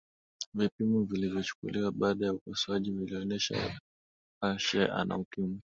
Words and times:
vipimo 0.53 1.03
vilivyochukuliwa 1.03 1.91
baada 1.91 2.25
ya 2.25 2.33
upasuaji 2.33 2.91
vilionesha 2.91 3.79
ashe 4.41 4.87
ana 4.87 5.17
ukimwi 5.17 5.59